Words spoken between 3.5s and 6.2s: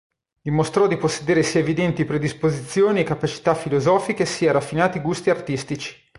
filosofiche sia raffinati gusti artistici.